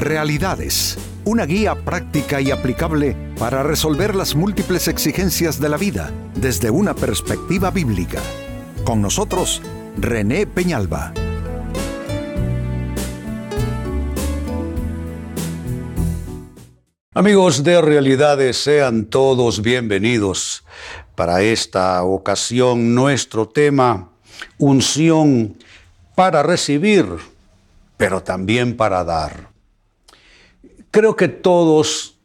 Realidades, 0.00 0.96
una 1.26 1.44
guía 1.44 1.74
práctica 1.74 2.40
y 2.40 2.50
aplicable 2.50 3.14
para 3.38 3.62
resolver 3.62 4.14
las 4.14 4.34
múltiples 4.34 4.88
exigencias 4.88 5.60
de 5.60 5.68
la 5.68 5.76
vida 5.76 6.10
desde 6.34 6.70
una 6.70 6.94
perspectiva 6.94 7.70
bíblica. 7.70 8.18
Con 8.82 9.02
nosotros, 9.02 9.60
René 9.98 10.46
Peñalba. 10.46 11.12
Amigos 17.12 17.62
de 17.62 17.82
Realidades, 17.82 18.56
sean 18.56 19.04
todos 19.04 19.60
bienvenidos. 19.60 20.64
Para 21.14 21.42
esta 21.42 22.02
ocasión, 22.04 22.94
nuestro 22.94 23.48
tema, 23.48 24.08
unción 24.56 25.58
para 26.14 26.42
recibir, 26.42 27.04
pero 27.98 28.22
también 28.22 28.78
para 28.78 29.04
dar. 29.04 29.49
Creo 30.90 31.14
que 31.14 31.28
todos, 31.28 32.16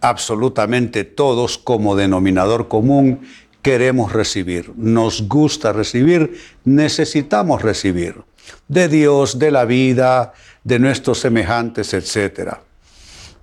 absolutamente 0.00 1.04
todos, 1.04 1.58
como 1.58 1.96
denominador 1.96 2.68
común, 2.68 3.26
queremos 3.62 4.12
recibir. 4.12 4.72
Nos 4.76 5.26
gusta 5.26 5.72
recibir, 5.72 6.40
necesitamos 6.64 7.62
recibir. 7.62 8.22
De 8.68 8.88
Dios, 8.88 9.40
de 9.40 9.50
la 9.50 9.64
vida, 9.64 10.34
de 10.62 10.78
nuestros 10.78 11.18
semejantes, 11.18 11.92
etc. 11.94 12.58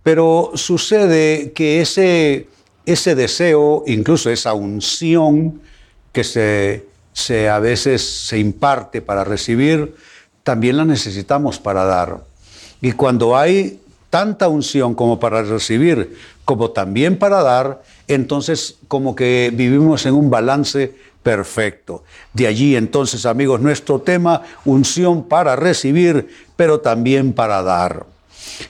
Pero 0.02 0.52
sucede 0.55 1.52
que 1.53 1.81
ese, 1.81 2.48
ese 2.86 3.16
deseo, 3.16 3.84
incluso 3.86 4.30
esa 4.30 4.53
unción 4.53 5.61
que 6.14 6.23
se, 6.23 6.86
se 7.11 7.50
a 7.50 7.59
veces 7.59 8.27
se 8.27 8.39
imparte 8.39 9.02
para 9.02 9.25
recibir, 9.25 9.94
también 10.44 10.77
la 10.77 10.86
necesitamos 10.86 11.59
para 11.59 11.84
dar. 11.84 12.23
Y 12.81 12.94
cuando 12.94 13.36
hay 13.36 13.80
tanta 14.13 14.48
unción 14.48 14.94
como 14.94 15.19
para 15.19 15.42
recibir, 15.42 16.16
como 16.45 16.69
también 16.69 17.17
para 17.17 17.42
dar, 17.42 17.81
entonces 18.08 18.78
como 18.88 19.16
que 19.16 19.52
vivimos 19.52 20.06
en 20.06 20.14
un 20.14 20.30
balance 20.30 20.94
perfecto. 21.23 22.03
De 22.31 22.45
allí 22.45 22.75
entonces, 22.75 23.25
amigos, 23.25 23.59
nuestro 23.59 24.02
tema, 24.02 24.44
unción 24.66 25.28
para 25.28 25.56
recibir, 25.56 26.28
pero 26.56 26.80
también 26.80 27.34
para 27.34 27.64
dar. 27.64 28.06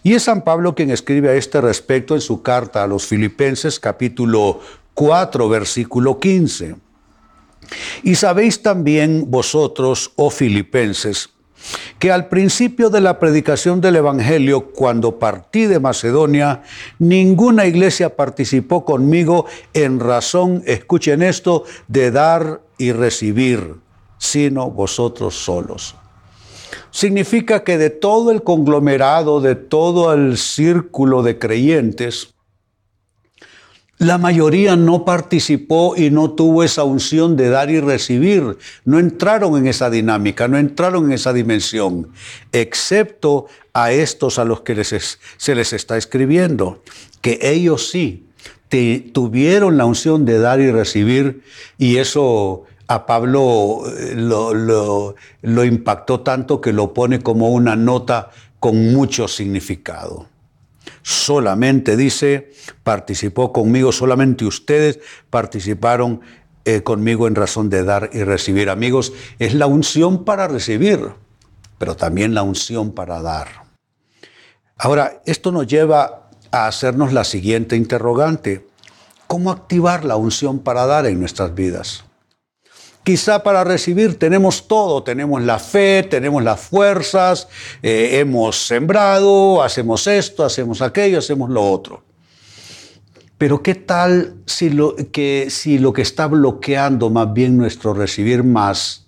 Y 0.01 0.13
es 0.13 0.23
San 0.23 0.45
Pablo 0.45 0.75
quien 0.75 0.91
escribe 0.91 1.27
a 1.27 1.33
este 1.33 1.59
respecto 1.59 2.15
en 2.15 2.21
su 2.21 2.41
carta 2.41 2.81
a 2.81 2.87
los 2.87 3.05
Filipenses 3.05 3.81
capítulo 3.81 4.61
4, 4.93 5.49
versículo 5.49 6.21
15. 6.21 6.77
Y 8.03 8.15
sabéis 8.15 8.61
también 8.61 9.29
vosotros, 9.29 10.13
oh 10.15 10.29
Filipenses, 10.29 11.32
que 11.99 12.11
al 12.11 12.27
principio 12.27 12.89
de 12.89 13.01
la 13.01 13.19
predicación 13.19 13.81
del 13.81 13.95
Evangelio, 13.95 14.71
cuando 14.73 15.19
partí 15.19 15.65
de 15.65 15.79
Macedonia, 15.79 16.63
ninguna 16.99 17.65
iglesia 17.65 18.15
participó 18.15 18.85
conmigo 18.85 19.45
en 19.73 19.99
razón, 19.99 20.63
escuchen 20.65 21.21
esto, 21.21 21.63
de 21.87 22.11
dar 22.11 22.61
y 22.77 22.91
recibir, 22.91 23.75
sino 24.17 24.69
vosotros 24.69 25.35
solos. 25.35 25.95
Significa 26.91 27.63
que 27.63 27.77
de 27.77 27.89
todo 27.89 28.31
el 28.31 28.43
conglomerado, 28.43 29.41
de 29.41 29.55
todo 29.55 30.13
el 30.13 30.37
círculo 30.37 31.23
de 31.23 31.39
creyentes, 31.39 32.32
la 34.03 34.17
mayoría 34.17 34.75
no 34.75 35.05
participó 35.05 35.95
y 35.95 36.09
no 36.09 36.31
tuvo 36.31 36.63
esa 36.63 36.83
unción 36.83 37.35
de 37.35 37.49
dar 37.49 37.69
y 37.71 37.79
recibir. 37.79 38.57
No 38.85 38.99
entraron 38.99 39.57
en 39.57 39.67
esa 39.67 39.89
dinámica, 39.89 40.47
no 40.47 40.57
entraron 40.57 41.05
en 41.05 41.13
esa 41.13 41.33
dimensión, 41.33 42.09
excepto 42.51 43.47
a 43.73 43.91
estos 43.91 44.39
a 44.39 44.45
los 44.45 44.61
que 44.61 44.83
se 44.83 45.55
les 45.55 45.73
está 45.73 45.97
escribiendo, 45.97 46.83
que 47.21 47.39
ellos 47.41 47.89
sí 47.89 48.27
tuvieron 49.13 49.77
la 49.77 49.85
unción 49.85 50.25
de 50.25 50.39
dar 50.39 50.59
y 50.59 50.71
recibir 50.71 51.43
y 51.77 51.97
eso 51.97 52.63
a 52.87 53.05
Pablo 53.05 53.83
eh, 53.97 54.15
lo 54.15 55.63
impactó 55.63 56.21
tanto 56.21 56.59
que 56.59 56.73
lo 56.73 56.91
pone 56.91 57.19
como 57.19 57.49
una 57.49 57.75
nota 57.75 58.31
con 58.59 58.91
mucho 58.91 59.27
significado 59.27 60.32
solamente 61.03 61.95
dice, 61.95 62.51
participó 62.81 63.53
conmigo, 63.53 63.91
solamente 63.91 64.45
ustedes 64.45 64.99
participaron 65.29 66.21
eh, 66.65 66.81
conmigo 66.81 67.27
en 67.27 67.35
razón 67.35 67.69
de 67.69 67.83
dar 67.83 68.09
y 68.13 68.23
recibir. 68.23 68.69
Amigos, 68.69 69.13
es 69.37 69.53
la 69.53 69.67
unción 69.67 70.23
para 70.23 70.47
recibir, 70.47 71.11
pero 71.77 71.95
también 71.95 72.33
la 72.33 72.41
unción 72.41 72.93
para 72.93 73.21
dar. 73.21 73.47
Ahora, 74.77 75.21
esto 75.25 75.51
nos 75.51 75.67
lleva 75.67 76.29
a 76.51 76.67
hacernos 76.67 77.13
la 77.13 77.25
siguiente 77.25 77.75
interrogante. 77.75 78.65
¿Cómo 79.27 79.51
activar 79.51 80.05
la 80.05 80.15
unción 80.15 80.59
para 80.59 80.85
dar 80.85 81.05
en 81.05 81.19
nuestras 81.19 81.53
vidas? 81.53 82.05
Quizá 83.03 83.43
para 83.43 83.65
recibir 83.65 84.17
tenemos 84.17 84.65
todo, 84.65 85.03
tenemos 85.03 85.41
la 85.41 85.59
fe, 85.59 86.03
tenemos 86.03 86.41
las 86.41 86.61
fuerzas, 86.61 87.49
eh, 87.81 88.19
hemos 88.19 88.65
sembrado, 88.65 89.61
hacemos 89.61 90.07
esto, 90.07 90.45
hacemos 90.45 90.81
aquello, 90.81 91.19
hacemos 91.19 91.49
lo 91.49 91.69
otro. 91.69 92.03
Pero 93.37 93.61
¿qué 93.61 93.75
tal 93.75 94.35
si 94.45 94.69
lo 94.69 94.95
que, 94.95 95.47
si 95.49 95.79
lo 95.79 95.91
que 95.91 96.01
está 96.01 96.27
bloqueando 96.27 97.09
más 97.09 97.33
bien 97.33 97.57
nuestro 97.57 97.93
recibir 97.93 98.41
más 98.41 99.07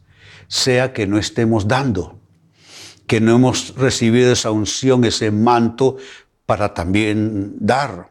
sea 0.50 0.92
que 0.92 1.08
no 1.08 1.18
estemos 1.18 1.66
dando? 1.66 2.20
Que 3.08 3.22
no 3.22 3.36
hemos 3.36 3.76
recibido 3.78 4.34
esa 4.34 4.52
unción, 4.52 5.06
ese 5.06 5.32
manto 5.32 5.96
para 6.46 6.74
también 6.74 7.54
dar. 7.60 8.10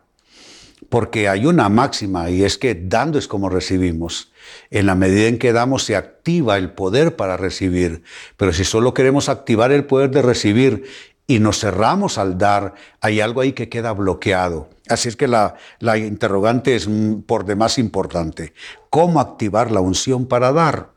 Porque 0.88 1.28
hay 1.28 1.44
una 1.44 1.68
máxima 1.68 2.30
y 2.30 2.42
es 2.42 2.56
que 2.56 2.74
dando 2.74 3.18
es 3.18 3.28
como 3.28 3.50
recibimos. 3.50 4.32
En 4.70 4.86
la 4.86 4.94
medida 4.94 5.28
en 5.28 5.38
que 5.38 5.52
damos 5.52 5.84
se 5.84 5.96
activa 5.96 6.58
el 6.58 6.72
poder 6.72 7.16
para 7.16 7.36
recibir. 7.36 8.02
Pero 8.36 8.52
si 8.52 8.64
solo 8.64 8.94
queremos 8.94 9.28
activar 9.28 9.72
el 9.72 9.84
poder 9.84 10.10
de 10.10 10.22
recibir 10.22 10.84
y 11.26 11.38
nos 11.38 11.60
cerramos 11.60 12.18
al 12.18 12.36
dar, 12.38 12.74
hay 13.00 13.20
algo 13.20 13.40
ahí 13.40 13.52
que 13.52 13.68
queda 13.68 13.92
bloqueado. 13.92 14.68
Así 14.88 15.08
es 15.08 15.16
que 15.16 15.28
la, 15.28 15.54
la 15.78 15.96
interrogante 15.96 16.76
es 16.76 16.88
por 17.26 17.46
demás 17.46 17.78
importante. 17.78 18.52
¿Cómo 18.90 19.20
activar 19.20 19.70
la 19.70 19.80
unción 19.80 20.26
para 20.26 20.52
dar? 20.52 20.90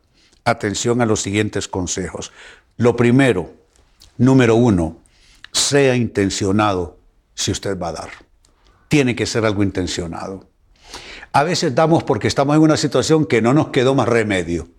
Atención 0.43 1.01
a 1.01 1.05
los 1.05 1.21
siguientes 1.21 1.67
consejos. 1.67 2.31
Lo 2.75 2.95
primero, 2.95 3.53
número 4.17 4.55
uno, 4.55 4.97
sea 5.51 5.95
intencionado 5.95 6.97
si 7.33 7.51
usted 7.51 7.77
va 7.79 7.89
a 7.89 7.93
dar. 7.93 8.09
Tiene 8.87 9.15
que 9.15 9.25
ser 9.25 9.45
algo 9.45 9.63
intencionado. 9.63 10.47
A 11.37 11.43
veces 11.43 11.75
damos 11.75 12.03
porque 12.03 12.27
estamos 12.27 12.55
en 12.55 12.63
una 12.63 12.77
situación 12.77 13.27
que 13.27 13.43
no 13.43 13.53
nos 13.53 13.67
quedó 13.67 13.93
más 13.93 14.07
remedio. 14.07 14.69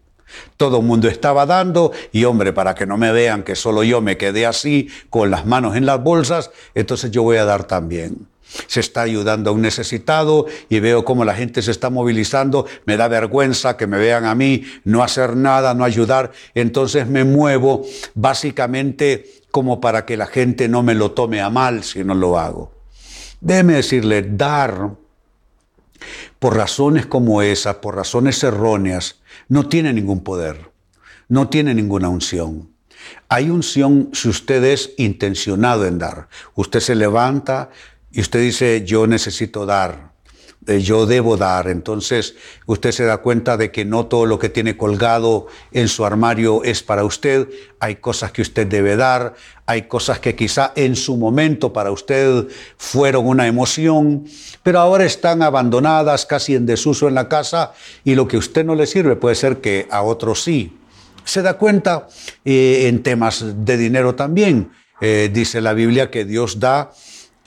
Todo 0.56 0.78
el 0.78 0.84
mundo 0.84 1.06
estaba 1.06 1.46
dando 1.46 1.92
y 2.10 2.24
hombre, 2.24 2.52
para 2.52 2.74
que 2.74 2.84
no 2.84 2.96
me 2.96 3.12
vean 3.12 3.44
que 3.44 3.54
solo 3.54 3.84
yo 3.84 4.00
me 4.00 4.16
quedé 4.16 4.44
así 4.44 4.88
con 5.08 5.30
las 5.30 5.46
manos 5.46 5.76
en 5.76 5.86
las 5.86 6.02
bolsas, 6.02 6.50
entonces 6.74 7.12
yo 7.12 7.22
voy 7.22 7.36
a 7.36 7.44
dar 7.44 7.62
también. 7.62 8.26
Se 8.66 8.80
está 8.80 9.02
ayudando 9.02 9.50
a 9.50 9.52
un 9.52 9.62
necesitado 9.62 10.46
y 10.68 10.80
veo 10.80 11.04
cómo 11.04 11.24
la 11.24 11.36
gente 11.36 11.62
se 11.62 11.70
está 11.70 11.90
movilizando, 11.90 12.66
me 12.86 12.96
da 12.96 13.06
vergüenza 13.06 13.76
que 13.76 13.86
me 13.86 13.98
vean 13.98 14.24
a 14.24 14.34
mí 14.34 14.64
no 14.82 15.04
hacer 15.04 15.36
nada, 15.36 15.74
no 15.74 15.84
ayudar, 15.84 16.32
entonces 16.56 17.06
me 17.06 17.22
muevo 17.22 17.84
básicamente 18.16 19.30
como 19.52 19.80
para 19.80 20.04
que 20.04 20.16
la 20.16 20.26
gente 20.26 20.68
no 20.68 20.82
me 20.82 20.96
lo 20.96 21.12
tome 21.12 21.40
a 21.40 21.50
mal 21.50 21.84
si 21.84 22.02
no 22.02 22.16
lo 22.16 22.36
hago. 22.36 22.72
Déjeme 23.40 23.74
decirle, 23.74 24.22
dar 24.22 24.96
por 26.38 26.56
razones 26.56 27.06
como 27.06 27.42
esa, 27.42 27.80
por 27.80 27.96
razones 27.96 28.42
erróneas, 28.42 29.16
no 29.48 29.68
tiene 29.68 29.92
ningún 29.92 30.22
poder, 30.22 30.70
no 31.28 31.48
tiene 31.48 31.74
ninguna 31.74 32.08
unción. 32.08 32.70
Hay 33.28 33.50
unción 33.50 34.10
si 34.12 34.28
usted 34.28 34.62
es 34.64 34.92
intencionado 34.98 35.86
en 35.86 35.98
dar. 35.98 36.28
Usted 36.54 36.80
se 36.80 36.94
levanta 36.94 37.70
y 38.10 38.20
usted 38.20 38.40
dice, 38.40 38.84
yo 38.84 39.06
necesito 39.06 39.66
dar 39.66 40.12
yo 40.68 41.06
debo 41.06 41.36
dar. 41.36 41.68
Entonces 41.68 42.34
usted 42.66 42.92
se 42.92 43.04
da 43.04 43.18
cuenta 43.18 43.56
de 43.56 43.72
que 43.72 43.84
no 43.84 44.06
todo 44.06 44.26
lo 44.26 44.38
que 44.38 44.48
tiene 44.48 44.76
colgado 44.76 45.46
en 45.72 45.88
su 45.88 46.04
armario 46.04 46.62
es 46.64 46.82
para 46.82 47.04
usted. 47.04 47.48
Hay 47.80 47.96
cosas 47.96 48.32
que 48.32 48.42
usted 48.42 48.66
debe 48.66 48.96
dar, 48.96 49.34
hay 49.66 49.82
cosas 49.82 50.18
que 50.18 50.34
quizá 50.34 50.72
en 50.76 50.96
su 50.96 51.16
momento 51.16 51.72
para 51.72 51.90
usted 51.90 52.46
fueron 52.76 53.26
una 53.26 53.46
emoción, 53.46 54.24
pero 54.62 54.80
ahora 54.80 55.04
están 55.04 55.42
abandonadas, 55.42 56.26
casi 56.26 56.54
en 56.54 56.66
desuso 56.66 57.08
en 57.08 57.14
la 57.14 57.28
casa 57.28 57.72
y 58.04 58.14
lo 58.14 58.28
que 58.28 58.36
a 58.36 58.40
usted 58.40 58.64
no 58.64 58.74
le 58.74 58.86
sirve 58.86 59.16
puede 59.16 59.34
ser 59.34 59.58
que 59.58 59.86
a 59.90 60.02
otros 60.02 60.42
sí. 60.42 60.76
Se 61.24 61.42
da 61.42 61.54
cuenta 61.54 62.08
eh, 62.44 62.86
en 62.88 63.02
temas 63.02 63.44
de 63.64 63.76
dinero 63.76 64.14
también. 64.14 64.70
Eh, 65.00 65.30
dice 65.32 65.60
la 65.60 65.74
Biblia 65.74 66.10
que 66.10 66.24
Dios 66.24 66.58
da 66.58 66.90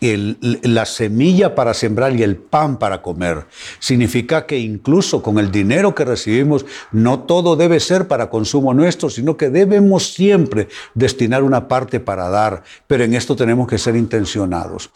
la 0.01 0.85
semilla 0.85 1.53
para 1.53 1.75
sembrar 1.75 2.15
y 2.15 2.23
el 2.23 2.35
pan 2.35 2.79
para 2.79 3.03
comer. 3.03 3.45
Significa 3.79 4.47
que 4.47 4.57
incluso 4.57 5.21
con 5.21 5.37
el 5.37 5.51
dinero 5.51 5.93
que 5.93 6.05
recibimos, 6.05 6.65
no 6.91 7.19
todo 7.19 7.55
debe 7.55 7.79
ser 7.79 8.07
para 8.07 8.29
consumo 8.31 8.73
nuestro, 8.73 9.11
sino 9.11 9.37
que 9.37 9.49
debemos 9.49 10.11
siempre 10.13 10.69
destinar 10.95 11.43
una 11.43 11.67
parte 11.67 11.99
para 11.99 12.29
dar, 12.29 12.63
pero 12.87 13.03
en 13.03 13.13
esto 13.13 13.35
tenemos 13.35 13.67
que 13.67 13.77
ser 13.77 13.95
intencionados. 13.95 14.89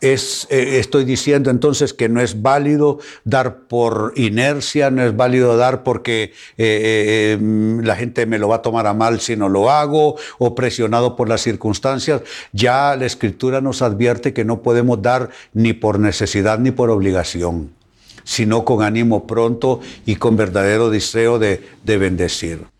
Eh, 0.00 0.78
estoy 0.78 1.04
diciendo 1.04 1.50
entonces 1.50 1.92
que 1.92 2.08
no 2.08 2.20
es 2.20 2.40
válido 2.40 3.00
dar 3.24 3.62
por 3.62 4.12
inercia, 4.14 4.92
no 4.92 5.02
es 5.02 5.16
válido 5.16 5.56
dar 5.56 5.82
porque 5.82 6.32
eh, 6.56 7.36
eh, 7.36 7.38
la 7.82 7.96
gente 7.96 8.24
me 8.24 8.38
lo 8.38 8.48
va 8.48 8.56
a 8.56 8.62
tomar 8.62 8.86
a 8.86 8.94
mal 8.94 9.18
si 9.18 9.34
no 9.34 9.48
lo 9.48 9.70
hago 9.70 10.14
o 10.38 10.54
presionado 10.54 11.16
por 11.16 11.28
las 11.28 11.40
circunstancias. 11.40 12.22
Ya 12.52 12.94
la 12.94 13.06
escritura 13.06 13.60
nos 13.60 13.82
advierte 13.82 14.32
que 14.32 14.44
no 14.44 14.62
podemos 14.62 15.02
dar 15.02 15.30
ni 15.52 15.72
por 15.72 15.98
necesidad 15.98 16.60
ni 16.60 16.70
por 16.70 16.90
obligación, 16.90 17.72
sino 18.22 18.64
con 18.64 18.84
ánimo 18.84 19.26
pronto 19.26 19.80
y 20.06 20.14
con 20.14 20.36
verdadero 20.36 20.90
deseo 20.90 21.40
de 21.40 21.60
bendecir. 21.84 22.77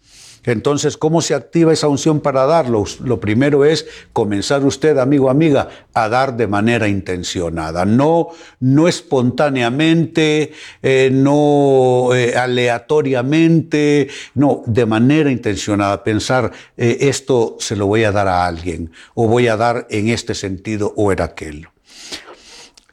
Entonces, 0.49 0.97
¿cómo 0.97 1.21
se 1.21 1.35
activa 1.35 1.75
esa 1.75 1.89
unción 1.89 2.21
para 2.21 2.47
darlo? 2.47 2.85
Lo 3.05 3.21
primero 3.21 3.67
es 3.67 3.87
comenzar 4.15 4.65
usted, 4.65 4.97
amigo, 4.97 5.29
amiga, 5.29 5.69
a 5.93 6.09
dar 6.09 6.37
de 6.39 6.47
manera 6.47 6.89
intencionada, 6.89 7.85
no, 7.85 8.29
no 8.59 8.89
espontáneamente, 8.89 10.53
eh, 10.83 11.11
no 11.12 12.15
eh, 12.15 12.35
aleatoriamente, 12.35 14.09
no, 14.35 14.62
de 14.65 14.87
manera 14.87 15.31
intencionada, 15.31 16.03
pensar, 16.03 16.51
eh, 16.79 16.97
esto 17.01 17.56
se 17.59 17.77
lo 17.77 17.87
voy 17.87 18.05
a 18.05 18.12
dar 18.12 18.29
a 18.29 18.47
alguien, 18.47 18.91
o 19.15 19.29
voy 19.29 19.49
a 19.49 19.56
dar 19.59 19.87
en 19.91 20.09
este 20.09 20.35
sentido 20.35 20.94
o 20.97 21.12
en 21.12 21.21
aquel. 21.21 21.69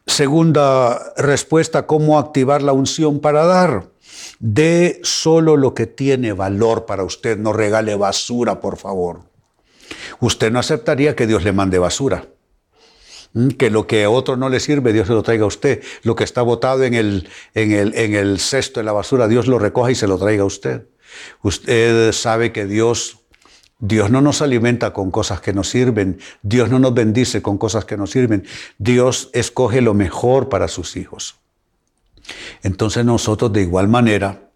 Segunda 0.06 1.14
respuesta, 1.18 1.88
¿cómo 1.88 2.20
activar 2.20 2.62
la 2.62 2.74
unción 2.74 3.20
para 3.20 3.46
dar? 3.46 3.95
De 4.40 5.00
solo 5.04 5.58
lo 5.58 5.74
que 5.74 5.88
tiene 5.88 6.34
valor 6.34 6.86
para 6.86 7.04
usted, 7.04 7.38
no 7.38 7.54
regale 7.54 7.96
basura, 7.96 8.60
por 8.60 8.78
favor. 8.78 9.22
Usted 10.20 10.52
no 10.52 10.60
aceptaría 10.60 11.16
que 11.16 11.28
Dios 11.28 11.44
le 11.44 11.52
mande 11.52 11.80
basura. 11.80 12.26
Mm, 13.34 13.50
que 13.50 13.70
lo 13.70 13.86
que 13.88 14.04
a 14.04 14.10
otro 14.10 14.38
no 14.38 14.50
le 14.50 14.60
sirve, 14.60 14.94
Dios 14.94 15.08
se 15.08 15.14
lo 15.14 15.24
traiga 15.24 15.44
a 15.44 15.48
usted. 15.48 15.84
Lo 16.04 16.16
que 16.16 16.24
está 16.24 16.42
botado 16.42 16.84
en 16.84 16.94
el, 16.94 17.30
en 17.54 17.72
el, 17.72 17.96
en 17.96 18.16
el 18.16 18.40
cesto 18.40 18.80
de 18.80 18.86
la 18.86 18.94
basura, 18.94 19.28
Dios 19.28 19.48
lo 19.48 19.60
recoja 19.60 19.92
y 19.92 19.96
se 19.96 20.08
lo 20.08 20.18
traiga 20.18 20.44
a 20.44 20.48
usted. 20.48 20.88
Usted 21.42 22.12
sabe 22.12 22.52
que 22.52 22.66
Dios 22.66 23.20
Dios 23.80 24.10
no 24.10 24.22
nos 24.22 24.42
alimenta 24.42 24.94
con 24.94 25.12
cosas 25.12 25.42
que 25.42 25.54
nos 25.54 25.70
sirven, 25.70 26.18
Dios 26.42 26.70
no 26.70 26.80
nos 26.80 26.94
bendice 26.94 27.42
con 27.42 27.58
cosas 27.58 27.84
que 27.84 27.98
nos 27.98 28.12
sirven, 28.12 28.46
Dios 28.78 29.30
escoge 29.34 29.82
lo 29.82 29.94
mejor 29.94 30.48
para 30.48 30.70
sus 30.70 30.96
hijos. 30.96 31.36
Entonces 32.66 33.06
nosotros 33.06 33.54
de 33.54 33.62
igual 33.62 33.88
manera, 33.88 34.50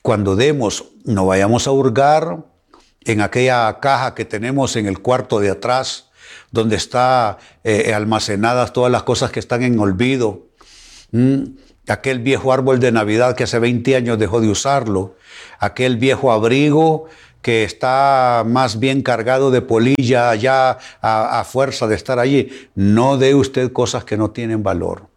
cuando 0.00 0.36
demos, 0.36 0.86
no 1.04 1.26
vayamos 1.26 1.66
a 1.66 1.70
hurgar 1.70 2.46
en 3.04 3.20
aquella 3.20 3.78
caja 3.78 4.14
que 4.14 4.24
tenemos 4.24 4.74
en 4.76 4.86
el 4.86 5.00
cuarto 5.00 5.38
de 5.38 5.50
atrás, 5.50 6.08
donde 6.50 6.76
están 6.76 7.36
eh, 7.62 7.92
almacenadas 7.92 8.72
todas 8.72 8.90
las 8.90 9.02
cosas 9.02 9.32
que 9.32 9.40
están 9.40 9.62
en 9.64 9.78
olvido. 9.78 10.46
Aquel 11.86 12.20
viejo 12.20 12.54
árbol 12.54 12.80
de 12.80 12.90
Navidad 12.90 13.36
que 13.36 13.44
hace 13.44 13.58
20 13.58 13.96
años 13.96 14.18
dejó 14.18 14.40
de 14.40 14.48
usarlo. 14.48 15.16
Aquel 15.58 15.98
viejo 15.98 16.32
abrigo 16.32 17.04
que 17.42 17.64
está 17.64 18.44
más 18.46 18.80
bien 18.80 19.02
cargado 19.02 19.50
de 19.50 19.60
polilla 19.60 20.34
ya 20.36 20.78
a 21.02 21.44
fuerza 21.44 21.86
de 21.86 21.96
estar 21.96 22.18
allí. 22.18 22.70
No 22.74 23.18
dé 23.18 23.34
usted 23.34 23.74
cosas 23.74 24.04
que 24.04 24.16
no 24.16 24.30
tienen 24.30 24.62
valor. 24.62 25.14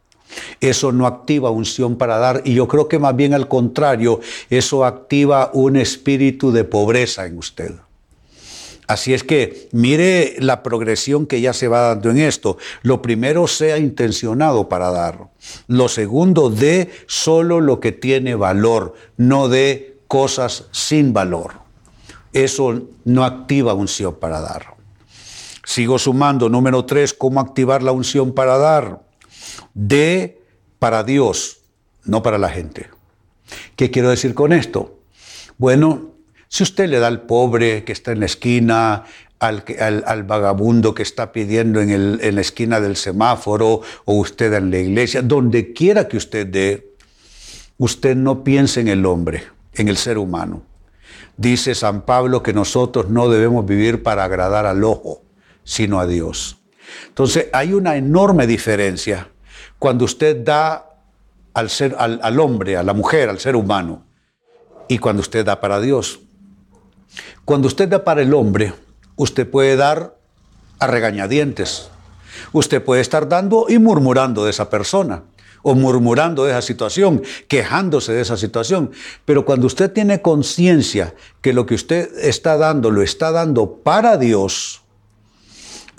Eso 0.61 0.91
no 0.91 1.07
activa 1.07 1.49
unción 1.49 1.97
para 1.97 2.17
dar 2.17 2.41
y 2.45 2.53
yo 2.53 2.67
creo 2.67 2.87
que 2.87 2.99
más 2.99 3.15
bien 3.15 3.33
al 3.33 3.47
contrario, 3.47 4.19
eso 4.49 4.85
activa 4.85 5.51
un 5.53 5.75
espíritu 5.75 6.51
de 6.51 6.63
pobreza 6.63 7.25
en 7.25 7.37
usted. 7.37 7.71
Así 8.89 9.13
es 9.13 9.23
que 9.23 9.69
mire 9.71 10.35
la 10.39 10.63
progresión 10.63 11.27
que 11.27 11.41
ya 11.41 11.53
se 11.53 11.67
va 11.67 11.81
dando 11.81 12.09
en 12.09 12.17
esto. 12.17 12.57
Lo 12.81 13.03
primero, 13.03 13.47
sea 13.47 13.77
intencionado 13.77 14.67
para 14.67 14.89
dar. 14.89 15.29
Lo 15.67 15.87
segundo, 15.89 16.49
dé 16.49 16.89
solo 17.05 17.61
lo 17.61 17.79
que 17.79 17.91
tiene 17.91 18.33
valor, 18.33 18.95
no 19.15 19.47
dé 19.47 19.99
cosas 20.07 20.65
sin 20.71 21.13
valor. 21.13 21.51
Eso 22.33 22.81
no 23.05 23.25
activa 23.25 23.75
unción 23.75 24.15
para 24.15 24.41
dar. 24.41 24.73
Sigo 25.63 25.99
sumando. 25.99 26.49
Número 26.49 26.83
tres, 26.85 27.13
¿cómo 27.13 27.39
activar 27.39 27.83
la 27.83 27.91
unción 27.91 28.33
para 28.33 28.57
dar? 28.57 29.01
De 29.73 30.41
para 30.79 31.03
Dios, 31.03 31.61
no 32.05 32.23
para 32.23 32.37
la 32.37 32.49
gente. 32.49 32.89
¿Qué 33.75 33.91
quiero 33.91 34.09
decir 34.09 34.33
con 34.33 34.53
esto? 34.53 34.99
Bueno, 35.57 36.11
si 36.47 36.63
usted 36.63 36.89
le 36.89 36.99
da 36.99 37.07
al 37.07 37.21
pobre 37.23 37.83
que 37.83 37.91
está 37.91 38.11
en 38.11 38.19
la 38.21 38.25
esquina, 38.25 39.05
al, 39.39 40.23
vagabundo 40.23 40.93
que 40.93 41.03
está 41.03 41.31
pidiendo 41.31 41.81
en, 41.81 41.89
en 41.91 42.35
la 42.35 42.41
esquina 42.41 42.79
del 42.79 42.95
semáforo 42.95 43.81
o 44.05 44.13
usted 44.13 44.53
en 44.53 44.71
la 44.71 44.79
iglesia, 44.79 45.21
donde 45.21 45.73
quiera 45.73 46.07
que 46.07 46.17
usted 46.17 46.47
dé, 46.47 46.93
usted 47.77 48.15
no 48.15 48.43
piense 48.43 48.81
en 48.81 48.87
el 48.87 49.05
hombre, 49.05 49.43
en 49.73 49.87
el 49.87 49.97
ser 49.97 50.17
humano. 50.17 50.63
Dice 51.37 51.73
San 51.73 52.01
Pablo 52.01 52.43
que 52.43 52.53
nosotros 52.53 53.09
no 53.09 53.29
debemos 53.29 53.65
vivir 53.65 54.03
para 54.03 54.25
agradar 54.25 54.65
al 54.65 54.83
ojo, 54.83 55.21
sino 55.63 55.99
a 55.99 56.05
Dios. 56.05 56.57
Entonces 57.07 57.47
hay 57.53 57.73
una 57.73 57.95
enorme 57.95 58.47
diferencia 58.47 59.29
cuando 59.79 60.05
usted 60.05 60.43
da 60.43 60.89
al, 61.53 61.69
ser, 61.69 61.95
al, 61.97 62.39
hombre, 62.39 62.77
a 62.77 62.83
la 62.83 62.93
mujer, 62.93 63.29
al 63.29 63.39
ser 63.39 63.55
humano, 63.55 64.03
y 64.87 64.97
cuando 64.97 65.21
usted 65.21 65.45
da 65.45 65.59
para 65.59 65.79
Dios. 65.79 66.19
Cuando 67.45 67.67
usted 67.67 67.87
da 67.87 68.03
para 68.03 68.21
el 68.21 68.33
hombre, 68.33 68.73
usted 69.15 69.49
puede 69.49 69.75
dar 69.75 70.15
a 70.79 70.87
regañadientes. 70.87 71.89
Usted 72.51 72.83
puede 72.83 73.01
estar 73.01 73.27
dando 73.27 73.65
y 73.69 73.79
murmurando 73.79 74.43
de 74.43 74.51
esa 74.51 74.69
persona 74.69 75.23
o 75.61 75.75
murmurando 75.75 76.45
de 76.45 76.51
esa 76.51 76.61
situación, 76.61 77.21
quejándose 77.47 78.13
de 78.13 78.21
esa 78.21 78.37
situación. 78.37 78.91
Pero 79.25 79.45
cuando 79.45 79.67
usted 79.67 79.91
tiene 79.91 80.21
conciencia 80.21 81.15
que 81.41 81.53
lo 81.53 81.65
que 81.65 81.75
usted 81.75 82.09
está 82.19 82.57
dando 82.57 82.91
lo 82.91 83.01
está 83.01 83.31
dando 83.31 83.75
para 83.83 84.17
Dios, 84.17 84.78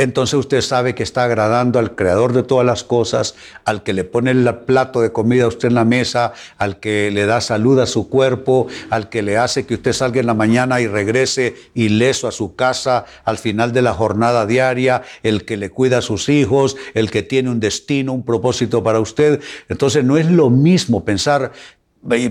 entonces 0.00 0.34
usted 0.34 0.62
sabe 0.62 0.94
que 0.94 1.02
está 1.02 1.24
agradando 1.24 1.78
al 1.78 1.94
creador 1.94 2.32
de 2.32 2.42
todas 2.42 2.64
las 2.64 2.84
cosas, 2.84 3.34
al 3.66 3.82
que 3.82 3.92
le 3.92 4.04
pone 4.04 4.30
el 4.30 4.48
plato 4.60 5.02
de 5.02 5.12
comida 5.12 5.44
a 5.44 5.48
usted 5.48 5.68
en 5.68 5.74
la 5.74 5.84
mesa, 5.84 6.32
al 6.56 6.80
que 6.80 7.10
le 7.10 7.26
da 7.26 7.42
salud 7.42 7.78
a 7.80 7.86
su 7.86 8.08
cuerpo, 8.08 8.66
al 8.88 9.10
que 9.10 9.20
le 9.20 9.36
hace 9.36 9.66
que 9.66 9.74
usted 9.74 9.92
salga 9.92 10.18
en 10.18 10.26
la 10.26 10.32
mañana 10.32 10.80
y 10.80 10.86
regrese 10.86 11.54
ileso 11.74 12.28
a 12.28 12.32
su 12.32 12.56
casa 12.56 13.04
al 13.24 13.36
final 13.36 13.74
de 13.74 13.82
la 13.82 13.92
jornada 13.92 14.46
diaria, 14.46 15.02
el 15.22 15.44
que 15.44 15.58
le 15.58 15.68
cuida 15.68 15.98
a 15.98 16.02
sus 16.02 16.30
hijos, 16.30 16.78
el 16.94 17.10
que 17.10 17.22
tiene 17.22 17.50
un 17.50 17.60
destino, 17.60 18.14
un 18.14 18.24
propósito 18.24 18.82
para 18.82 19.00
usted. 19.00 19.42
Entonces 19.68 20.02
no 20.02 20.16
es 20.16 20.30
lo 20.30 20.48
mismo 20.48 21.04
pensar 21.04 21.52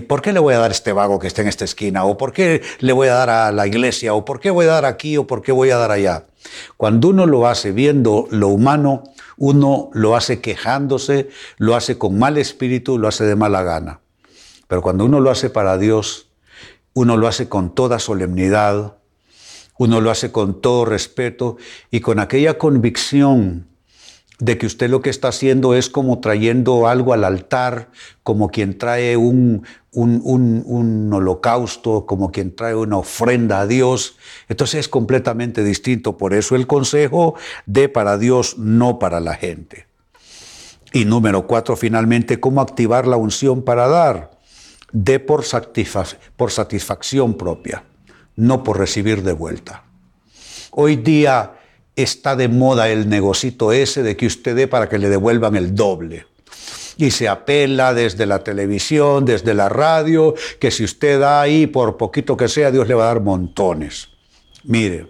¿Por 0.08 0.20
qué 0.20 0.32
le 0.32 0.40
voy 0.40 0.54
a 0.54 0.58
dar 0.58 0.72
este 0.72 0.92
vago 0.92 1.20
que 1.20 1.28
está 1.28 1.42
en 1.42 1.48
esta 1.48 1.64
esquina? 1.64 2.04
¿O 2.04 2.18
por 2.18 2.32
qué 2.32 2.60
le 2.80 2.92
voy 2.92 3.06
a 3.06 3.14
dar 3.14 3.30
a 3.30 3.52
la 3.52 3.68
iglesia? 3.68 4.14
¿O 4.14 4.24
por 4.24 4.40
qué 4.40 4.50
voy 4.50 4.66
a 4.66 4.70
dar 4.70 4.84
aquí? 4.84 5.16
¿O 5.16 5.28
por 5.28 5.42
qué 5.42 5.52
voy 5.52 5.70
a 5.70 5.76
dar 5.76 5.92
allá? 5.92 6.24
Cuando 6.76 7.08
uno 7.08 7.26
lo 7.26 7.46
hace 7.46 7.72
viendo 7.72 8.26
lo 8.30 8.48
humano, 8.48 9.04
uno 9.36 9.90
lo 9.92 10.16
hace 10.16 10.40
quejándose, 10.40 11.28
lo 11.58 11.76
hace 11.76 11.98
con 11.98 12.18
mal 12.18 12.38
espíritu, 12.38 12.98
lo 12.98 13.08
hace 13.08 13.24
de 13.24 13.36
mala 13.36 13.62
gana. 13.62 14.00
Pero 14.68 14.82
cuando 14.82 15.04
uno 15.04 15.20
lo 15.20 15.30
hace 15.30 15.50
para 15.50 15.78
Dios, 15.78 16.28
uno 16.92 17.16
lo 17.16 17.26
hace 17.26 17.48
con 17.48 17.74
toda 17.74 17.98
solemnidad, 17.98 18.98
uno 19.78 20.00
lo 20.00 20.10
hace 20.10 20.30
con 20.30 20.60
todo 20.60 20.84
respeto 20.84 21.56
y 21.90 22.00
con 22.00 22.18
aquella 22.18 22.58
convicción 22.58 23.69
de 24.40 24.56
que 24.56 24.66
usted 24.66 24.88
lo 24.90 25.02
que 25.02 25.10
está 25.10 25.28
haciendo 25.28 25.74
es 25.74 25.90
como 25.90 26.18
trayendo 26.18 26.88
algo 26.88 27.12
al 27.12 27.24
altar, 27.24 27.90
como 28.22 28.48
quien 28.48 28.78
trae 28.78 29.16
un, 29.18 29.64
un, 29.92 31.10
holocausto, 31.12 32.06
como 32.06 32.32
quien 32.32 32.56
trae 32.56 32.74
una 32.74 32.96
ofrenda 32.96 33.60
a 33.60 33.66
Dios. 33.66 34.16
Entonces 34.48 34.80
es 34.80 34.88
completamente 34.88 35.62
distinto. 35.62 36.16
Por 36.16 36.32
eso 36.32 36.56
el 36.56 36.66
consejo 36.66 37.34
de 37.66 37.90
para 37.90 38.16
Dios, 38.16 38.56
no 38.58 38.98
para 38.98 39.20
la 39.20 39.34
gente. 39.34 39.86
Y 40.92 41.04
número 41.04 41.46
cuatro, 41.46 41.76
finalmente, 41.76 42.40
¿cómo 42.40 42.62
activar 42.62 43.06
la 43.06 43.16
unción 43.16 43.62
para 43.62 43.88
dar? 43.88 44.30
De 44.90 45.20
por, 45.20 45.44
por 46.36 46.50
satisfacción 46.50 47.34
propia, 47.34 47.84
no 48.36 48.64
por 48.64 48.78
recibir 48.78 49.22
de 49.22 49.32
vuelta. 49.32 49.84
Hoy 50.72 50.96
día 50.96 51.59
está 52.02 52.36
de 52.36 52.48
moda 52.48 52.88
el 52.88 53.08
negocito 53.08 53.72
ese 53.72 54.02
de 54.02 54.16
que 54.16 54.26
usted 54.26 54.56
dé 54.56 54.66
para 54.68 54.88
que 54.88 54.98
le 54.98 55.08
devuelvan 55.08 55.56
el 55.56 55.74
doble. 55.74 56.26
Y 56.96 57.12
se 57.12 57.28
apela 57.28 57.94
desde 57.94 58.26
la 58.26 58.44
televisión, 58.44 59.24
desde 59.24 59.54
la 59.54 59.68
radio, 59.68 60.34
que 60.58 60.70
si 60.70 60.84
usted 60.84 61.20
da 61.20 61.40
ahí, 61.40 61.66
por 61.66 61.96
poquito 61.96 62.36
que 62.36 62.48
sea, 62.48 62.70
Dios 62.70 62.86
le 62.88 62.94
va 62.94 63.04
a 63.04 63.14
dar 63.14 63.20
montones. 63.20 64.08
Mire, 64.64 65.08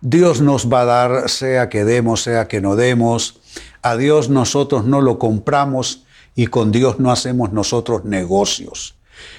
Dios 0.00 0.40
nos 0.40 0.70
va 0.72 0.82
a 0.82 0.84
dar, 0.84 1.28
sea 1.30 1.68
que 1.68 1.84
demos, 1.84 2.22
sea 2.22 2.48
que 2.48 2.60
no 2.60 2.76
demos, 2.76 3.40
A 3.82 3.96
Dios 3.96 4.28
nosotros 4.28 4.84
no 4.84 5.00
lo 5.00 5.18
compramos 5.20 6.04
y 6.34 6.48
con 6.48 6.72
Dios 6.72 6.98
no 6.98 7.12
hacemos 7.12 7.52
nosotros 7.52 8.04
negocios. 8.04 8.96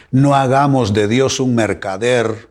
No 0.10 0.36
hagamos 0.36 0.94
de 0.94 1.10
Dios 1.10 1.42
un 1.42 1.54
mercader, 1.54 2.50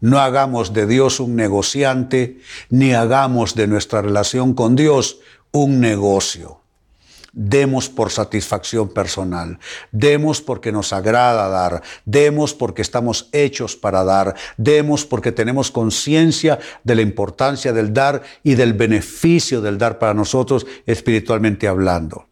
no 0.00 0.18
hagamos 0.18 0.72
de 0.72 0.86
Dios 0.86 1.20
un 1.20 1.36
negociante, 1.36 2.38
ni 2.70 2.92
hagamos 2.92 3.54
de 3.54 3.66
nuestra 3.66 4.02
relación 4.02 4.54
con 4.54 4.76
Dios 4.76 5.18
un 5.50 5.80
negocio. 5.80 6.60
Demos 7.32 7.88
por 7.88 8.10
satisfacción 8.10 8.88
personal, 8.88 9.58
demos 9.92 10.40
porque 10.40 10.72
nos 10.72 10.92
agrada 10.92 11.48
dar, 11.48 11.82
demos 12.04 12.54
porque 12.54 12.82
estamos 12.82 13.28
hechos 13.32 13.76
para 13.76 14.02
dar, 14.02 14.34
demos 14.56 15.04
porque 15.04 15.30
tenemos 15.30 15.70
conciencia 15.70 16.58
de 16.84 16.94
la 16.94 17.02
importancia 17.02 17.72
del 17.72 17.92
dar 17.92 18.22
y 18.42 18.54
del 18.54 18.72
beneficio 18.72 19.60
del 19.60 19.78
dar 19.78 19.98
para 19.98 20.14
nosotros 20.14 20.66
espiritualmente 20.86 21.68
hablando. 21.68 22.26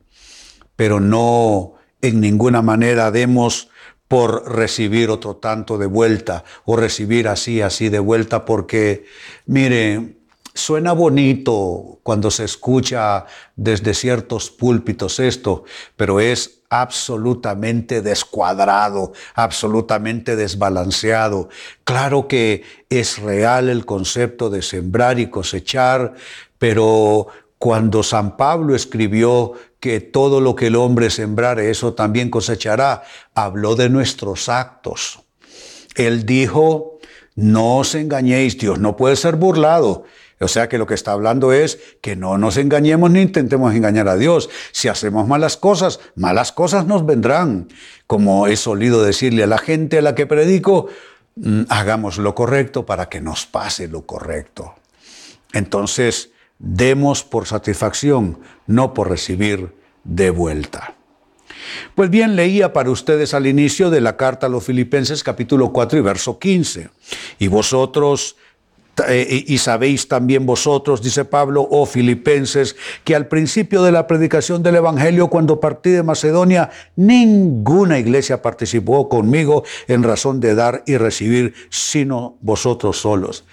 Pero 0.76 0.98
no 0.98 1.74
en 2.00 2.20
ninguna 2.20 2.62
manera 2.62 3.10
demos 3.10 3.68
por 4.08 4.54
recibir 4.54 5.10
otro 5.10 5.36
tanto 5.36 5.78
de 5.78 5.86
vuelta 5.86 6.44
o 6.64 6.76
recibir 6.76 7.28
así, 7.28 7.60
así 7.60 7.88
de 7.88 7.98
vuelta, 7.98 8.44
porque, 8.44 9.04
mire, 9.46 10.16
suena 10.54 10.92
bonito 10.92 11.98
cuando 12.02 12.30
se 12.30 12.44
escucha 12.44 13.26
desde 13.56 13.94
ciertos 13.94 14.50
púlpitos 14.50 15.20
esto, 15.20 15.64
pero 15.96 16.20
es 16.20 16.60
absolutamente 16.70 18.02
descuadrado, 18.02 19.12
absolutamente 19.34 20.34
desbalanceado. 20.34 21.48
Claro 21.84 22.26
que 22.26 22.64
es 22.90 23.18
real 23.18 23.68
el 23.68 23.84
concepto 23.86 24.50
de 24.50 24.62
sembrar 24.62 25.18
y 25.18 25.30
cosechar, 25.30 26.14
pero 26.58 27.28
cuando 27.58 28.02
San 28.02 28.36
Pablo 28.36 28.74
escribió 28.74 29.52
que 29.80 30.00
todo 30.00 30.40
lo 30.40 30.56
que 30.56 30.68
el 30.68 30.76
hombre 30.76 31.10
sembrare, 31.10 31.70
eso 31.70 31.94
también 31.94 32.30
cosechará, 32.30 33.02
habló 33.34 33.76
de 33.76 33.88
nuestros 33.88 34.48
actos. 34.48 35.20
Él 35.94 36.26
dijo, 36.26 36.98
no 37.34 37.78
os 37.78 37.94
engañéis, 37.94 38.58
Dios 38.58 38.78
no 38.78 38.96
puede 38.96 39.16
ser 39.16 39.36
burlado. 39.36 40.04
O 40.38 40.48
sea 40.48 40.68
que 40.68 40.76
lo 40.76 40.86
que 40.86 40.94
está 40.94 41.12
hablando 41.12 41.52
es 41.52 41.78
que 42.02 42.14
no 42.14 42.36
nos 42.36 42.58
engañemos 42.58 43.10
ni 43.10 43.22
intentemos 43.22 43.74
engañar 43.74 44.08
a 44.08 44.16
Dios. 44.16 44.50
Si 44.72 44.88
hacemos 44.88 45.26
malas 45.26 45.56
cosas, 45.56 46.00
malas 46.14 46.52
cosas 46.52 46.86
nos 46.86 47.06
vendrán. 47.06 47.68
Como 48.06 48.46
he 48.46 48.56
solido 48.56 49.02
decirle 49.02 49.44
a 49.44 49.46
la 49.46 49.58
gente 49.58 49.98
a 49.98 50.02
la 50.02 50.14
que 50.14 50.26
predico, 50.26 50.88
mm, 51.36 51.62
hagamos 51.70 52.18
lo 52.18 52.34
correcto 52.34 52.84
para 52.84 53.08
que 53.08 53.22
nos 53.22 53.46
pase 53.46 53.88
lo 53.88 54.04
correcto. 54.04 54.74
Entonces, 55.54 56.30
demos 56.58 57.22
por 57.22 57.46
satisfacción, 57.46 58.38
no 58.66 58.94
por 58.94 59.10
recibir 59.10 59.74
de 60.04 60.30
vuelta. 60.30 60.94
Pues 61.94 62.10
bien, 62.10 62.36
leía 62.36 62.72
para 62.72 62.90
ustedes 62.90 63.34
al 63.34 63.46
inicio 63.46 63.90
de 63.90 64.00
la 64.00 64.16
carta 64.16 64.46
a 64.46 64.50
los 64.50 64.64
Filipenses 64.64 65.22
capítulo 65.22 65.72
4 65.72 65.98
y 65.98 66.02
verso 66.02 66.38
15. 66.38 66.90
Y 67.38 67.48
vosotros, 67.48 68.36
eh, 69.08 69.44
y 69.46 69.58
sabéis 69.58 70.08
también 70.08 70.46
vosotros, 70.46 71.02
dice 71.02 71.24
Pablo, 71.24 71.66
oh 71.70 71.86
Filipenses, 71.86 72.76
que 73.04 73.14
al 73.14 73.26
principio 73.28 73.82
de 73.82 73.92
la 73.92 74.06
predicación 74.06 74.62
del 74.62 74.76
Evangelio, 74.76 75.28
cuando 75.28 75.60
partí 75.60 75.90
de 75.90 76.02
Macedonia, 76.02 76.70
ninguna 76.94 77.98
iglesia 77.98 78.42
participó 78.42 79.08
conmigo 79.08 79.64
en 79.88 80.02
razón 80.02 80.40
de 80.40 80.54
dar 80.54 80.82
y 80.86 80.96
recibir, 80.96 81.54
sino 81.70 82.36
vosotros 82.40 83.00
solos. 83.00 83.44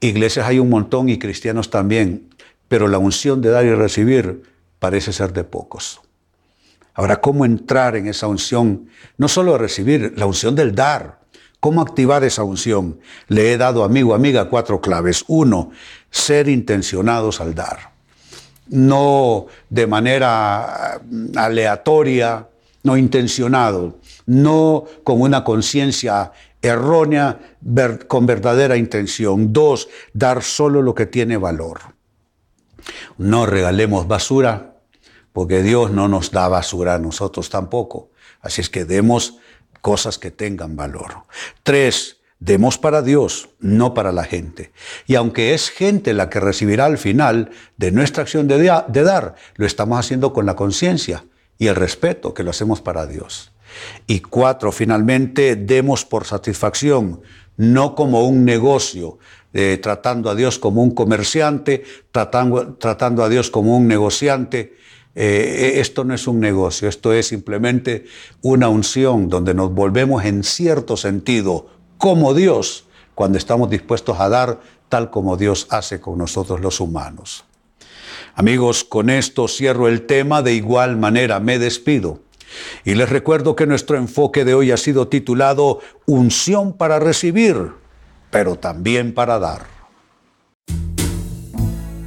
Iglesias 0.00 0.46
hay 0.46 0.58
un 0.58 0.68
montón 0.68 1.08
y 1.08 1.18
cristianos 1.18 1.70
también, 1.70 2.25
pero 2.68 2.88
la 2.88 2.98
unción 2.98 3.40
de 3.40 3.50
dar 3.50 3.64
y 3.64 3.74
recibir 3.74 4.42
parece 4.78 5.12
ser 5.12 5.32
de 5.32 5.44
pocos. 5.44 6.00
Ahora, 6.94 7.20
¿cómo 7.20 7.44
entrar 7.44 7.94
en 7.96 8.06
esa 8.08 8.26
unción? 8.26 8.88
No 9.18 9.28
solo 9.28 9.52
de 9.52 9.58
recibir, 9.58 10.14
la 10.16 10.26
unción 10.26 10.54
del 10.54 10.74
dar. 10.74 11.20
¿Cómo 11.60 11.82
activar 11.82 12.24
esa 12.24 12.42
unción? 12.42 13.00
Le 13.28 13.52
he 13.52 13.58
dado, 13.58 13.84
amigo, 13.84 14.14
amiga, 14.14 14.48
cuatro 14.48 14.80
claves. 14.80 15.24
Uno, 15.28 15.70
ser 16.10 16.48
intencionados 16.48 17.40
al 17.40 17.54
dar. 17.54 17.92
No 18.68 19.46
de 19.68 19.86
manera 19.86 21.00
aleatoria, 21.36 22.48
no 22.82 22.96
intencionado, 22.96 23.98
no 24.26 24.84
con 25.04 25.20
una 25.20 25.44
conciencia 25.44 26.32
errónea 26.62 27.38
con 28.08 28.26
verdadera 28.26 28.76
intención. 28.76 29.52
Dos, 29.52 29.88
dar 30.12 30.42
solo 30.42 30.82
lo 30.82 30.94
que 30.94 31.06
tiene 31.06 31.36
valor. 31.36 31.95
No 33.18 33.46
regalemos 33.46 34.08
basura, 34.08 34.76
porque 35.32 35.62
Dios 35.62 35.90
no 35.90 36.08
nos 36.08 36.30
da 36.30 36.48
basura 36.48 36.94
a 36.94 36.98
nosotros 36.98 37.50
tampoco. 37.50 38.10
Así 38.40 38.60
es 38.60 38.70
que 38.70 38.84
demos 38.84 39.38
cosas 39.80 40.18
que 40.18 40.30
tengan 40.30 40.76
valor. 40.76 41.24
Tres, 41.62 42.16
demos 42.38 42.78
para 42.78 43.02
Dios, 43.02 43.50
no 43.60 43.94
para 43.94 44.12
la 44.12 44.24
gente. 44.24 44.72
Y 45.06 45.14
aunque 45.14 45.54
es 45.54 45.70
gente 45.70 46.12
la 46.12 46.28
que 46.28 46.40
recibirá 46.40 46.86
al 46.86 46.98
final 46.98 47.50
de 47.76 47.92
nuestra 47.92 48.22
acción 48.22 48.48
de, 48.48 48.62
dar, 48.62 49.34
lo 49.56 49.66
estamos 49.66 49.98
haciendo 49.98 50.32
con 50.32 50.46
la 50.46 50.56
conciencia 50.56 51.24
y 51.58 51.68
el 51.68 51.76
respeto 51.76 52.34
que 52.34 52.42
lo 52.42 52.50
hacemos 52.50 52.80
para 52.80 53.06
Dios. 53.06 53.52
Y 54.06 54.20
cuatro, 54.20 54.72
finalmente, 54.72 55.56
demos 55.56 56.04
por 56.04 56.24
satisfacción, 56.24 57.22
no 57.56 57.94
como 57.94 58.26
un 58.26 58.44
negocio, 58.44 59.18
eh, 59.56 59.78
tratando 59.82 60.28
a 60.28 60.34
Dios 60.34 60.58
como 60.58 60.82
un 60.82 60.90
comerciante, 60.90 61.82
tratando, 62.12 62.74
tratando 62.74 63.24
a 63.24 63.30
Dios 63.30 63.50
como 63.50 63.74
un 63.76 63.88
negociante. 63.88 64.76
Eh, 65.14 65.74
esto 65.76 66.04
no 66.04 66.12
es 66.12 66.26
un 66.26 66.40
negocio, 66.40 66.88
esto 66.88 67.14
es 67.14 67.28
simplemente 67.28 68.04
una 68.42 68.68
unción 68.68 69.30
donde 69.30 69.54
nos 69.54 69.72
volvemos 69.72 70.26
en 70.26 70.44
cierto 70.44 70.98
sentido 70.98 71.68
como 71.96 72.34
Dios 72.34 72.84
cuando 73.14 73.38
estamos 73.38 73.70
dispuestos 73.70 74.20
a 74.20 74.28
dar 74.28 74.60
tal 74.90 75.08
como 75.08 75.38
Dios 75.38 75.68
hace 75.70 76.00
con 76.00 76.18
nosotros 76.18 76.60
los 76.60 76.80
humanos. 76.80 77.44
Amigos, 78.34 78.84
con 78.84 79.08
esto 79.08 79.48
cierro 79.48 79.88
el 79.88 80.04
tema, 80.04 80.42
de 80.42 80.52
igual 80.52 80.98
manera 80.98 81.40
me 81.40 81.58
despido 81.58 82.20
y 82.84 82.94
les 82.94 83.08
recuerdo 83.08 83.56
que 83.56 83.66
nuestro 83.66 83.96
enfoque 83.96 84.44
de 84.44 84.54
hoy 84.54 84.70
ha 84.70 84.76
sido 84.76 85.08
titulado 85.08 85.80
Unción 86.06 86.76
para 86.76 86.98
recibir, 86.98 87.72
pero 88.30 88.56
también 88.56 89.14
para 89.14 89.38
dar. 89.38 89.76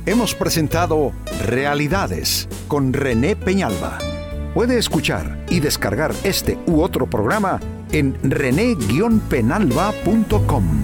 Hemos 0.05 0.33
presentado 0.33 1.11
Realidades 1.45 2.47
con 2.67 2.93
René 2.93 3.35
Peñalba. 3.35 3.97
Puede 4.53 4.77
escuchar 4.77 5.45
y 5.49 5.59
descargar 5.59 6.13
este 6.23 6.57
u 6.65 6.81
otro 6.81 7.07
programa 7.07 7.59
en 7.91 8.17
rene-penalba.com. 8.23 10.83